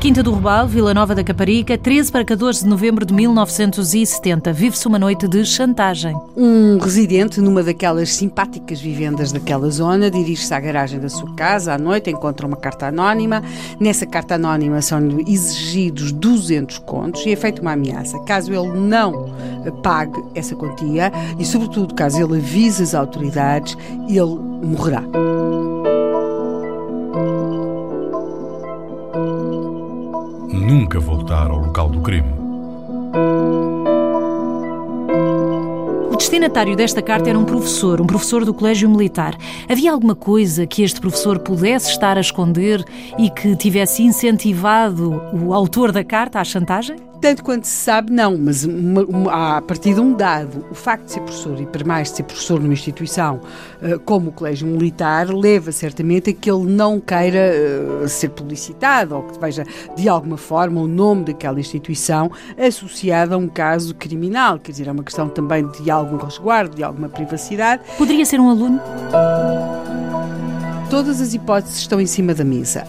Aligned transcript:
Quinta 0.00 0.22
do 0.22 0.30
Robal, 0.30 0.68
Vila 0.68 0.94
Nova 0.94 1.12
da 1.12 1.24
Caparica, 1.24 1.76
13 1.76 2.12
para 2.12 2.24
14 2.24 2.62
de 2.62 2.68
novembro 2.68 3.04
de 3.04 3.12
1970. 3.12 4.52
Vive-se 4.52 4.86
uma 4.86 4.96
noite 4.96 5.26
de 5.26 5.44
chantagem. 5.44 6.16
Um 6.36 6.78
residente 6.78 7.40
numa 7.40 7.64
daquelas 7.64 8.14
simpáticas 8.14 8.80
vivendas 8.80 9.32
daquela 9.32 9.68
zona 9.68 10.08
dirige-se 10.08 10.54
à 10.54 10.60
garagem 10.60 11.00
da 11.00 11.08
sua 11.08 11.34
casa 11.34 11.74
à 11.74 11.78
noite, 11.78 12.10
encontra 12.10 12.46
uma 12.46 12.56
carta 12.56 12.86
anónima. 12.86 13.42
Nessa 13.80 14.06
carta 14.06 14.36
anónima 14.36 14.80
são-lhe 14.80 15.24
exigidos 15.26 16.12
200 16.12 16.78
contos 16.78 17.26
e 17.26 17.32
é 17.32 17.36
feita 17.36 17.60
uma 17.60 17.72
ameaça. 17.72 18.20
Caso 18.20 18.52
ele 18.52 18.78
não 18.78 19.34
pague 19.82 20.22
essa 20.32 20.54
quantia 20.54 21.10
e, 21.40 21.44
sobretudo, 21.44 21.92
caso 21.92 22.22
ele 22.22 22.38
avise 22.38 22.84
as 22.84 22.94
autoridades, 22.94 23.76
ele 24.08 24.38
morrerá. 24.62 25.02
Nunca 30.68 31.00
voltar 31.00 31.50
ao 31.50 31.60
local 31.60 31.88
do 31.88 32.02
crime. 32.02 32.28
O 36.12 36.14
destinatário 36.18 36.76
desta 36.76 37.00
carta 37.00 37.30
era 37.30 37.38
um 37.38 37.44
professor, 37.46 38.02
um 38.02 38.06
professor 38.06 38.44
do 38.44 38.52
Colégio 38.52 38.90
Militar. 38.90 39.34
Havia 39.66 39.90
alguma 39.90 40.14
coisa 40.14 40.66
que 40.66 40.82
este 40.82 41.00
professor 41.00 41.38
pudesse 41.38 41.90
estar 41.90 42.18
a 42.18 42.20
esconder 42.20 42.84
e 43.18 43.30
que 43.30 43.56
tivesse 43.56 44.02
incentivado 44.02 45.22
o 45.32 45.54
autor 45.54 45.90
da 45.90 46.04
carta 46.04 46.38
à 46.38 46.44
chantagem? 46.44 47.07
Tanto 47.20 47.42
quanto 47.42 47.66
se 47.66 47.72
sabe, 47.72 48.12
não, 48.12 48.38
mas 48.38 48.64
uma, 48.64 49.02
uma, 49.02 49.56
a 49.56 49.62
partir 49.62 49.94
de 49.94 50.00
um 50.00 50.14
dado, 50.14 50.64
o 50.70 50.74
facto 50.74 51.06
de 51.06 51.12
ser 51.12 51.20
professor 51.20 51.60
e, 51.60 51.66
para 51.66 51.84
mais, 51.84 52.10
de 52.10 52.18
ser 52.18 52.22
professor 52.22 52.60
numa 52.60 52.72
instituição 52.72 53.40
uh, 53.82 53.98
como 54.00 54.30
o 54.30 54.32
Colégio 54.32 54.68
Militar, 54.68 55.28
leva 55.28 55.72
certamente 55.72 56.30
a 56.30 56.32
que 56.32 56.48
ele 56.48 56.64
não 56.64 57.00
queira 57.00 57.52
uh, 58.04 58.08
ser 58.08 58.28
publicitado 58.30 59.16
ou 59.16 59.24
que 59.24 59.38
veja, 59.38 59.64
de 59.96 60.08
alguma 60.08 60.36
forma, 60.36 60.80
o 60.80 60.86
nome 60.86 61.24
daquela 61.24 61.58
instituição 61.58 62.30
associado 62.56 63.34
a 63.34 63.36
um 63.36 63.48
caso 63.48 63.94
criminal. 63.96 64.58
Quer 64.60 64.72
dizer, 64.72 64.86
é 64.86 64.92
uma 64.92 65.02
questão 65.02 65.28
também 65.28 65.66
de 65.66 65.90
algum 65.90 66.16
resguardo, 66.16 66.76
de 66.76 66.84
alguma 66.84 67.08
privacidade. 67.08 67.82
Poderia 67.96 68.24
ser 68.24 68.38
um 68.38 68.48
aluno? 68.48 68.80
Todas 70.88 71.20
as 71.20 71.34
hipóteses 71.34 71.78
estão 71.78 72.00
em 72.00 72.06
cima 72.06 72.32
da 72.32 72.44
mesa. 72.44 72.84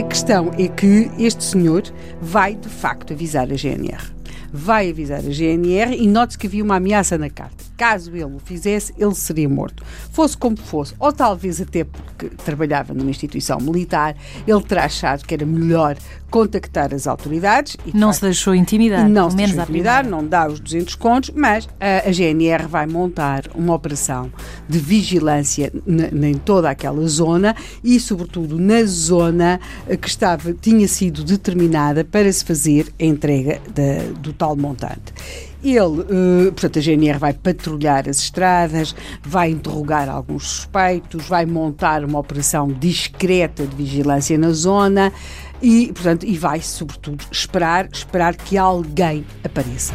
A 0.00 0.02
questão 0.02 0.50
é 0.58 0.66
que 0.66 1.10
este 1.18 1.44
senhor 1.44 1.82
vai 2.22 2.54
de 2.54 2.70
facto 2.70 3.12
avisar 3.12 3.52
a 3.52 3.54
GNR. 3.54 4.02
Vai 4.50 4.88
avisar 4.88 5.18
a 5.18 5.30
GNR 5.30 5.94
e 5.94 6.06
note-se 6.08 6.38
que 6.38 6.46
havia 6.46 6.64
uma 6.64 6.76
ameaça 6.76 7.18
na 7.18 7.28
carta. 7.28 7.59
Caso 7.80 8.14
ele 8.14 8.24
o 8.24 8.38
fizesse, 8.38 8.92
ele 8.98 9.14
seria 9.14 9.48
morto. 9.48 9.82
Fosse 10.12 10.36
como 10.36 10.54
fosse, 10.54 10.94
ou 10.98 11.10
talvez 11.10 11.62
até 11.62 11.82
porque 11.82 12.28
trabalhava 12.44 12.92
numa 12.92 13.08
instituição 13.08 13.58
militar, 13.58 14.14
ele 14.46 14.60
terá 14.60 14.84
achado 14.84 15.24
que 15.24 15.32
era 15.32 15.46
melhor 15.46 15.96
contactar 16.30 16.92
as 16.92 17.06
autoridades. 17.06 17.78
E, 17.86 17.96
não 17.96 18.12
se 18.12 18.20
deixou 18.20 18.54
intimidar. 18.54 19.08
Não 19.08 19.30
se 19.30 19.36
deixou 19.38 19.62
intimidar, 19.62 20.06
não 20.06 20.22
dá 20.22 20.46
os 20.46 20.60
200 20.60 20.94
contos, 20.94 21.30
mas 21.34 21.66
a, 21.80 22.06
a 22.06 22.12
GNR 22.12 22.66
vai 22.66 22.86
montar 22.86 23.44
uma 23.54 23.72
operação 23.72 24.30
de 24.68 24.78
vigilância 24.78 25.72
em 25.88 26.34
toda 26.34 26.68
aquela 26.68 27.08
zona 27.08 27.56
e, 27.82 27.98
sobretudo, 27.98 28.58
na 28.58 28.84
zona 28.84 29.58
que 30.02 30.06
estava, 30.06 30.52
tinha 30.52 30.86
sido 30.86 31.24
determinada 31.24 32.04
para 32.04 32.30
se 32.30 32.44
fazer 32.44 32.92
a 33.00 33.04
entrega 33.06 33.58
do 34.20 34.34
tal 34.34 34.54
montante. 34.54 35.14
Ele, 35.62 35.80
uh, 35.80 36.52
portanto, 36.52 36.78
a 36.78 36.82
GNR 36.82 37.18
vai 37.18 37.32
patrulhar 37.32 38.08
as 38.08 38.18
estradas, 38.18 38.94
vai 39.22 39.50
interrogar 39.50 40.08
alguns 40.08 40.46
suspeitos, 40.46 41.26
vai 41.26 41.44
montar 41.44 42.04
uma 42.04 42.18
operação 42.18 42.68
discreta 42.68 43.66
de 43.66 43.76
vigilância 43.76 44.38
na 44.38 44.50
zona 44.50 45.12
e, 45.60 45.92
portanto, 45.92 46.24
e 46.24 46.36
vai, 46.38 46.60
sobretudo, 46.62 47.24
esperar, 47.30 47.88
esperar 47.92 48.34
que 48.36 48.56
alguém 48.56 49.24
apareça 49.44 49.94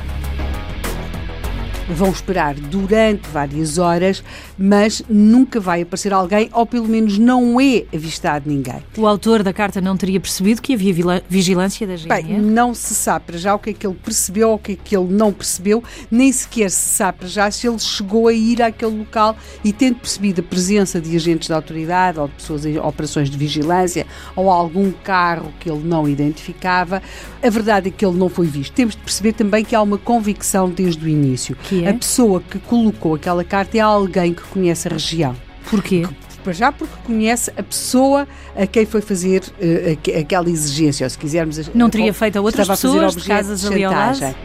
vão 1.90 2.10
esperar 2.10 2.56
durante 2.56 3.28
várias 3.30 3.78
horas, 3.78 4.24
mas 4.58 5.04
nunca 5.08 5.60
vai 5.60 5.82
aparecer 5.82 6.14
alguém, 6.14 6.50
ou 6.54 6.66
pelo 6.66 6.88
menos 6.88 7.18
não 7.18 7.60
é 7.60 7.86
avistado 7.94 8.50
ninguém. 8.50 8.84
O 8.98 9.08
autor 9.08 9.44
da 9.44 9.54
carta 9.54 9.80
não 9.80 9.96
teria 9.96 10.20
percebido 10.20 10.62
que 10.62 10.74
havia 10.74 10.94
vigilância 11.30 11.86
da 11.86 11.96
GNR? 11.96 12.24
Bem, 12.24 12.40
não 12.40 12.74
se 12.74 12.94
sabe 12.96 13.26
para 13.26 13.38
já 13.38 13.56
o 13.56 13.60
que 13.60 13.72
é 13.72 13.74
que 13.74 13.86
ele 13.86 13.96
percebeu 14.04 14.50
ou 14.50 14.56
o 14.56 14.60
que 14.60 14.74
é 14.74 14.76
que 14.76 14.96
ele 14.96 15.12
não 15.12 15.32
percebeu, 15.32 15.84
nem 16.10 16.32
sequer 16.32 16.70
se 16.70 16.96
sabe 16.96 17.20
para 17.20 17.28
já 17.28 17.52
se 17.52 17.68
ele 17.68 17.80
chegou 17.80 18.28
a 18.28 18.34
ir 18.34 18.62
àquele 18.62 18.98
local 18.98 19.36
e 19.64 19.72
tendo 19.72 19.96
percebido 19.96 20.42
a 20.42 20.44
presença 20.44 21.00
de 21.00 21.16
agentes 21.16 21.50
da 21.50 21.56
autoridade 21.56 22.20
ou 22.20 22.28
de 22.28 22.34
pessoas 22.34 22.66
em 22.66 22.78
operações 22.78 23.30
de 23.30 23.38
vigilância 23.38 24.06
ou 24.36 24.50
algum 24.50 24.92
carro 24.92 25.52
que 25.60 25.70
ele 25.70 25.84
não 25.84 26.08
identificava, 26.08 27.02
a 27.42 27.50
verdade 27.50 27.90
é 27.90 27.92
que 27.92 28.06
ele 28.06 28.18
não 28.18 28.30
foi 28.30 28.48
visto. 28.48 28.74
Temos 28.74 28.96
de 28.96 29.02
perceber 29.02 29.34
também 29.34 29.64
que 29.64 29.76
há 29.76 29.82
uma 29.82 29.98
convicção 29.98 30.70
desde 30.70 31.06
o 31.06 31.08
início. 31.08 31.56
Que 31.64 31.75
é? 31.84 31.90
A 31.90 31.94
pessoa 31.94 32.42
que 32.42 32.60
colocou 32.60 33.16
aquela 33.16 33.44
carta 33.44 33.78
é 33.78 33.82
alguém 33.82 34.34
que 34.34 34.44
conhece 34.44 34.88
a 34.88 34.92
região. 34.92 35.36
Porquê? 35.70 36.08
Para 36.44 36.54
já 36.54 36.72
porque 36.72 36.94
conhece 37.04 37.52
a 37.58 37.64
pessoa 37.64 38.28
a 38.56 38.68
quem 38.68 38.86
foi 38.86 39.02
fazer 39.02 39.42
uh, 39.42 40.20
aquela 40.20 40.48
exigência, 40.48 41.06
ou 41.06 41.10
se 41.10 41.18
quisermos... 41.18 41.70
Não 41.74 41.90
teria 41.90 42.14
feito 42.14 42.38
a 42.38 42.42
outras 42.42 42.68
pessoas 42.68 43.16
de 43.16 43.24
casas 43.24 43.66
ali 43.66 43.84
ao 43.84 43.92
lado? 43.92 44.36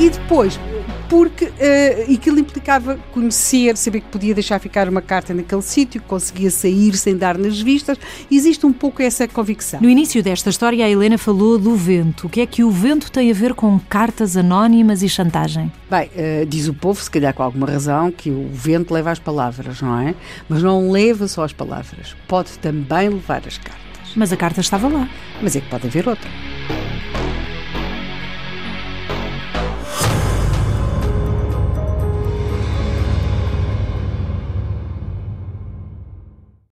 E 0.00 0.08
depois, 0.08 0.58
porque 1.10 1.44
uh, 1.44 2.14
aquilo 2.14 2.38
implicava 2.38 2.98
conhecer, 3.12 3.76
saber 3.76 4.00
que 4.00 4.08
podia 4.08 4.32
deixar 4.32 4.58
ficar 4.58 4.88
uma 4.88 5.02
carta 5.02 5.34
naquele 5.34 5.60
sítio, 5.60 6.00
que 6.00 6.08
conseguia 6.08 6.50
sair 6.50 6.96
sem 6.96 7.14
dar 7.14 7.36
nas 7.36 7.60
vistas. 7.60 7.98
Existe 8.30 8.64
um 8.64 8.72
pouco 8.72 9.02
essa 9.02 9.28
convicção. 9.28 9.78
No 9.78 9.90
início 9.90 10.22
desta 10.22 10.48
história, 10.48 10.86
a 10.86 10.88
Helena 10.88 11.18
falou 11.18 11.58
do 11.58 11.76
vento. 11.76 12.28
O 12.28 12.30
que 12.30 12.40
é 12.40 12.46
que 12.46 12.64
o 12.64 12.70
vento 12.70 13.12
tem 13.12 13.30
a 13.30 13.34
ver 13.34 13.52
com 13.52 13.78
cartas 13.78 14.38
anónimas 14.38 15.02
e 15.02 15.08
chantagem? 15.08 15.70
Bem, 15.90 16.08
uh, 16.16 16.46
diz 16.46 16.66
o 16.66 16.72
povo, 16.72 16.98
se 16.98 17.10
calhar 17.10 17.34
com 17.34 17.42
alguma 17.42 17.66
razão, 17.66 18.10
que 18.10 18.30
o 18.30 18.48
vento 18.50 18.94
leva 18.94 19.10
as 19.10 19.18
palavras, 19.18 19.82
não 19.82 20.00
é? 20.00 20.14
Mas 20.48 20.62
não 20.62 20.90
leva 20.90 21.28
só 21.28 21.44
as 21.44 21.52
palavras, 21.52 22.16
pode 22.26 22.52
também 22.58 23.10
levar 23.10 23.42
as 23.46 23.58
cartas. 23.58 24.14
Mas 24.16 24.32
a 24.32 24.36
carta 24.38 24.62
estava 24.62 24.88
lá. 24.88 25.06
Mas 25.42 25.54
é 25.56 25.60
que 25.60 25.68
pode 25.68 25.86
haver 25.86 26.08
outra. 26.08 26.30